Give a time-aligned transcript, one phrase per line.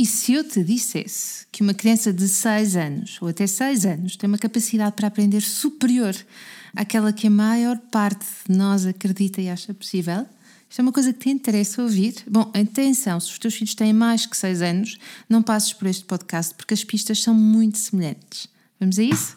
[0.00, 4.16] E se eu te dissesse que uma criança de 6 anos ou até 6 anos
[4.16, 6.16] tem uma capacidade para aprender superior
[6.74, 10.26] àquela que a maior parte de nós acredita e acha possível?
[10.70, 12.14] Isto é uma coisa que te interessa ouvir?
[12.26, 16.06] Bom, atenção, se os teus filhos têm mais que 6 anos, não passes por este
[16.06, 18.48] podcast porque as pistas são muito semelhantes.
[18.80, 19.36] Vamos a isso?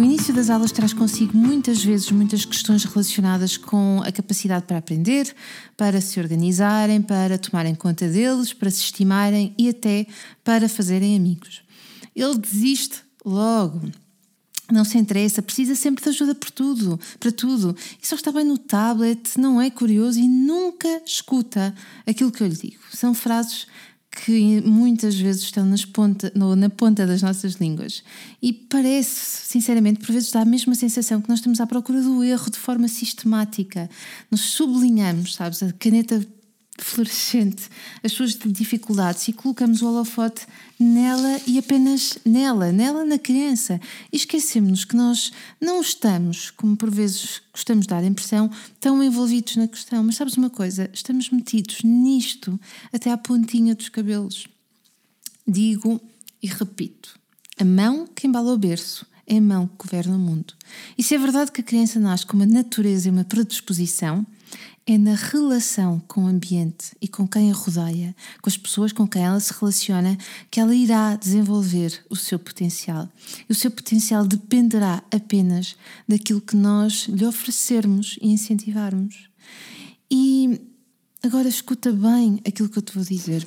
[0.00, 4.78] O início das aulas traz consigo muitas vezes muitas questões relacionadas com a capacidade para
[4.78, 5.36] aprender,
[5.76, 10.06] para se organizarem, para tomarem conta deles, para se estimarem e até
[10.42, 11.60] para fazerem amigos.
[12.16, 13.82] Ele desiste logo.
[14.72, 17.76] Não se interessa, precisa sempre de ajuda por tudo, para tudo.
[18.02, 21.74] E só está bem no tablet, não é curioso e nunca escuta
[22.06, 22.80] aquilo que eu lhe digo.
[22.90, 23.66] São frases
[24.10, 28.02] que muitas vezes estão nas ponta, no, na ponta das nossas línguas.
[28.42, 32.24] E parece, sinceramente, por vezes dá a mesma sensação que nós estamos à procura do
[32.24, 33.88] erro de forma sistemática.
[34.30, 36.26] Nós sublinhamos, sabes, a caneta
[36.84, 37.68] fluorescente,
[38.02, 40.46] as suas dificuldades e colocamos o holofote
[40.78, 43.80] nela e apenas nela, nela na criança.
[44.12, 48.50] E esquecemos que nós não estamos, como por vezes gostamos de dar a impressão,
[48.80, 50.02] tão envolvidos na questão.
[50.02, 50.90] Mas sabes uma coisa?
[50.92, 52.58] Estamos metidos nisto
[52.92, 54.46] até à pontinha dos cabelos.
[55.46, 56.00] Digo
[56.42, 57.18] e repito:
[57.58, 60.54] a mão que embala o berço é a mão que governa o mundo.
[60.98, 64.26] E se é verdade que a criança nasce com uma natureza e uma predisposição,
[64.86, 69.06] é na relação com o ambiente e com quem a rodeia, com as pessoas com
[69.06, 70.18] quem ela se relaciona,
[70.50, 73.08] que ela irá desenvolver o seu potencial.
[73.48, 75.76] E o seu potencial dependerá apenas
[76.08, 79.28] daquilo que nós lhe oferecermos e incentivarmos.
[80.10, 80.60] E
[81.22, 83.46] agora escuta bem aquilo que eu te vou dizer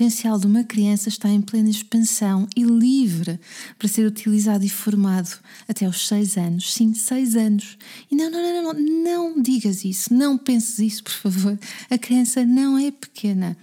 [0.00, 3.38] potencial de uma criança está em plena expansão e livre
[3.78, 5.28] para ser utilizado e formado
[5.68, 6.72] até aos seis anos.
[6.72, 7.76] Sim, seis anos.
[8.10, 11.58] E não, não, não, não, não digas isso, não penses isso, por favor.
[11.90, 13.54] A criança não é pequena.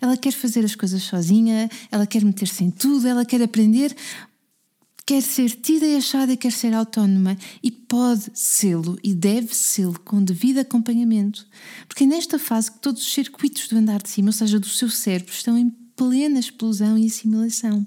[0.00, 3.94] Ela quer fazer as coisas sozinha, ela quer meter-se em tudo, ela quer aprender,
[5.06, 10.00] quer ser tida e achada e quer ser autónoma e pode sê-lo e deve sê-lo
[10.00, 11.46] com devido acompanhamento.
[11.86, 14.68] Porque é nesta fase que todos os circuitos do andar de cima, ou seja, do
[14.68, 17.86] seu cérebro, estão em plena explosão e assimilação.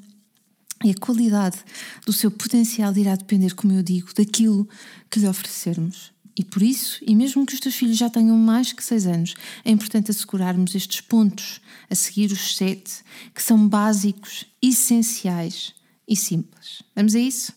[0.84, 1.57] E a qualidade
[2.06, 4.68] do seu potencial irá depender, como eu digo, daquilo
[5.09, 6.12] que lhe oferecermos.
[6.38, 9.34] E por isso, e mesmo que os teus filhos já tenham mais que seis anos,
[9.66, 11.59] é importante assegurarmos estes pontos,
[11.90, 13.03] a seguir os sete,
[13.34, 15.73] que são básicos, essenciais
[16.07, 16.84] e simples.
[16.96, 17.53] Vamos a isso?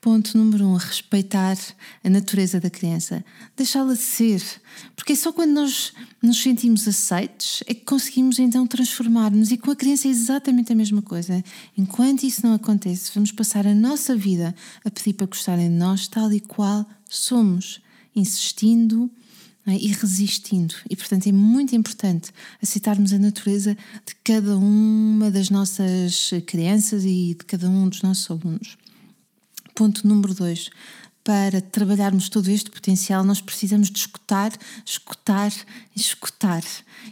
[0.00, 1.58] Ponto número um: respeitar
[2.02, 3.22] a natureza da criança,
[3.54, 4.42] deixá-la ser,
[4.96, 9.50] porque é só quando nós nos sentimos aceites é que conseguimos então transformar-nos.
[9.50, 11.44] E com a criança é exatamente a mesma coisa.
[11.76, 16.08] Enquanto isso não acontece, vamos passar a nossa vida a pedir para gostarem de nós
[16.08, 17.82] tal e qual somos,
[18.16, 19.10] insistindo
[19.66, 19.76] é?
[19.76, 20.74] e resistindo.
[20.88, 22.30] E, portanto, é muito importante
[22.62, 28.30] aceitarmos a natureza de cada uma das nossas crianças e de cada um dos nossos
[28.30, 28.78] alunos.
[29.80, 30.68] Ponto número dois.
[31.24, 34.52] Para trabalharmos todo este potencial, nós precisamos de escutar,
[34.84, 35.50] escutar,
[35.96, 36.62] escutar.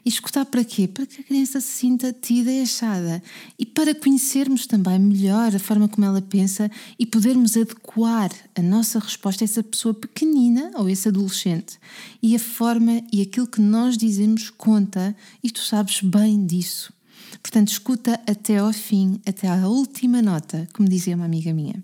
[0.05, 0.87] E escutar para quê?
[0.87, 3.23] Para que a criança se sinta tida e achada.
[3.59, 8.99] E para conhecermos também melhor a forma como ela pensa e podermos adequar a nossa
[8.99, 11.79] resposta a essa pessoa pequenina ou esse adolescente.
[12.23, 16.93] E a forma e aquilo que nós dizemos conta, e tu sabes bem disso.
[17.41, 21.83] Portanto, escuta até ao fim, até à última nota, como dizia uma amiga minha.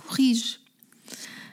[0.00, 0.58] Corrige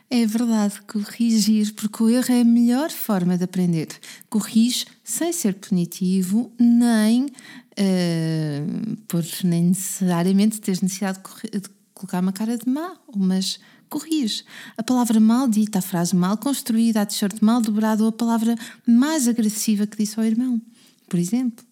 [0.09, 3.89] é verdade, corrigir, porque o erro é a melhor forma de aprender.
[4.29, 11.19] Corrige sem ser punitivo, nem uh, por nem necessariamente teres necessidade
[11.51, 14.45] de, colocar uma cara de má, mas corrige.
[14.77, 18.55] A palavra mal dita, a frase mal construída, a t-shirt mal dobrada ou a palavra
[18.85, 20.61] mais agressiva que disse ao irmão,
[21.09, 21.67] por exemplo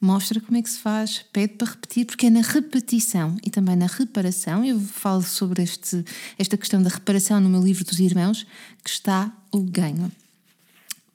[0.00, 3.76] mostra como é que se faz, pede para repetir, porque é na repetição e também
[3.76, 4.64] na reparação.
[4.64, 6.04] Eu falo sobre este,
[6.38, 8.46] esta questão da reparação no meu livro dos irmãos,
[8.82, 10.10] que está o ganho.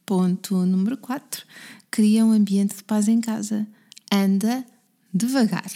[0.06, 1.44] Ponto número 4.
[1.90, 3.66] Cria um ambiente de paz em casa.
[4.12, 4.64] Anda
[5.14, 5.72] devagar.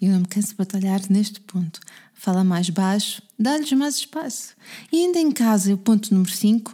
[0.00, 1.80] Eu não me canso de batalhar neste ponto.
[2.12, 4.54] Fala mais baixo, dá-lhes mais espaço.
[4.92, 6.72] E ainda em casa, o ponto número 5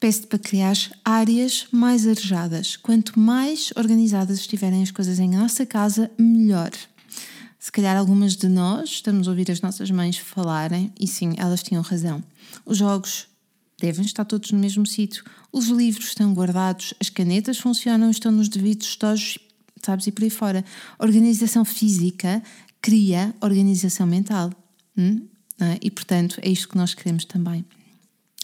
[0.00, 0.74] peço-te para criar
[1.04, 2.74] áreas mais arejadas.
[2.74, 6.70] Quanto mais organizadas estiverem as coisas em nossa casa, melhor.
[7.58, 11.62] Se calhar algumas de nós estamos a ouvir as nossas mães falarem, e sim, elas
[11.62, 12.24] tinham razão.
[12.64, 13.28] Os jogos
[13.78, 18.48] devem estar todos no mesmo sítio, os livros estão guardados, as canetas funcionam, estão nos
[18.48, 19.38] devidos estojos,
[19.84, 20.64] sabes, e por aí fora.
[20.98, 22.42] Organização física
[22.80, 24.50] cria organização mental.
[24.96, 25.26] Hum?
[25.60, 25.78] É?
[25.82, 27.62] E portanto é isto que nós queremos também.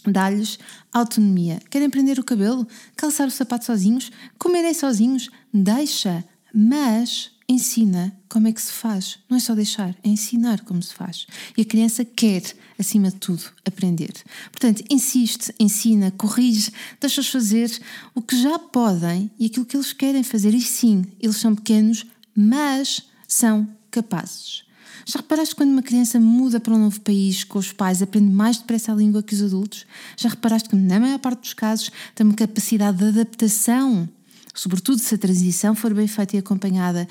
[0.07, 0.59] Dá-lhes
[0.93, 1.61] autonomia.
[1.71, 2.67] Querem prender o cabelo?
[2.97, 4.11] Calçar o sapato sozinhos?
[4.39, 5.29] Comerem sozinhos?
[5.53, 6.25] Deixa,
[6.55, 9.19] mas ensina como é que se faz.
[9.29, 11.27] Não é só deixar, é ensinar como se faz.
[11.57, 12.43] E a criança quer,
[12.79, 14.13] acima de tudo, aprender.
[14.51, 17.71] Portanto, insiste, ensina, corrige, deixa-os fazer
[18.15, 20.55] o que já podem e aquilo que eles querem fazer.
[20.55, 22.05] E sim, eles são pequenos,
[22.35, 24.66] mas são capazes.
[25.09, 28.59] Já reparaste quando uma criança muda para um novo país com os pais, aprende mais
[28.59, 29.87] depressa a língua que os adultos?
[30.17, 34.09] Já reparaste que, na maior parte dos casos, tem uma capacidade de adaptação,
[34.53, 37.07] sobretudo se a transição for bem feita e acompanhada,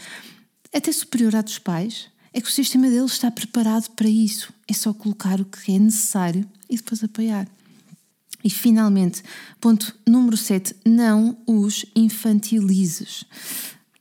[0.74, 2.08] até superior à dos pais?
[2.34, 4.54] É que o sistema deles está preparado para isso.
[4.68, 7.48] É só colocar o que é necessário e depois apoiar.
[8.44, 9.24] E finalmente,
[9.62, 13.24] ponto número 7, não os infantilizes.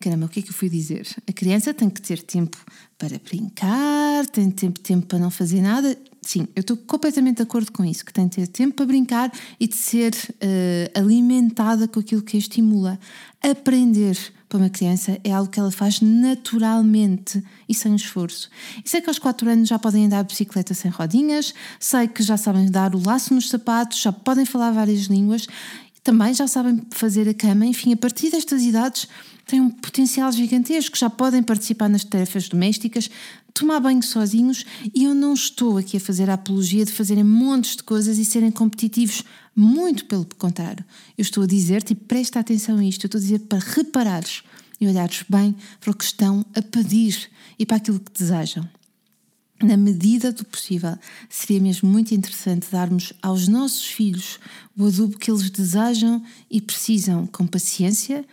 [0.01, 1.07] Caramba, o que é que eu fui dizer?
[1.27, 2.59] A criança tem que ter tempo
[2.99, 5.97] para brincar, tem tempo, tempo para não fazer nada.
[6.21, 9.33] Sim, eu estou completamente de acordo com isso, que tem que ter tempo para brincar
[9.61, 12.99] e de ser uh, alimentada com aquilo que a estimula.
[13.43, 14.17] Aprender
[14.49, 18.49] para uma criança é algo que ela faz naturalmente e sem esforço.
[18.85, 22.23] E sei que aos 4 anos já podem andar de bicicleta sem rodinhas, sei que
[22.23, 25.47] já sabem dar o laço nos sapatos, já podem falar várias línguas,
[26.05, 29.09] também já sabem fazer a cama, enfim, a partir destas idades
[29.47, 33.11] têm um potencial gigantesco, já podem participar nas tarefas domésticas,
[33.55, 37.77] tomar banho sozinhos e eu não estou aqui a fazer a apologia de fazerem montes
[37.77, 39.25] de coisas e serem competitivos,
[39.57, 40.85] muito pelo contrário.
[41.17, 44.43] Eu estou a dizer-te e presta atenção a isto, eu estou a dizer para reparares
[44.79, 48.69] e olhares bem para o que estão a pedir e para aquilo que desejam.
[49.65, 50.95] Na medida do possível,
[51.31, 54.39] seria mesmo muito interessante darmos aos nossos filhos
[54.77, 58.27] o adubo que eles desejam e precisam, com paciência,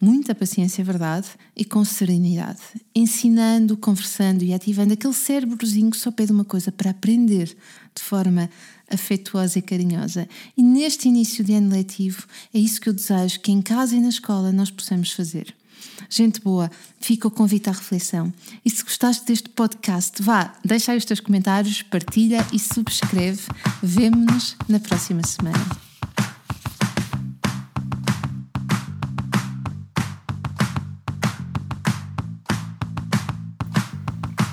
[0.00, 2.62] muita paciência, é verdade, e com serenidade,
[2.94, 7.54] ensinando, conversando e ativando aquele cérebrozinho que só pede uma coisa para aprender
[7.94, 8.48] de forma
[8.90, 10.26] afetuosa e carinhosa.
[10.56, 14.00] E neste início de ano letivo, é isso que eu desejo que em casa e
[14.00, 15.54] na escola nós possamos fazer.
[16.14, 16.70] Gente boa,
[17.00, 18.30] fica o convite à reflexão.
[18.62, 23.40] E se gostaste deste podcast, vá, deixa aí os teus comentários, partilha e subscreve.
[23.82, 25.92] Vemo-nos na próxima semana.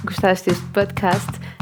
[0.05, 1.38] gostaste deste podcast,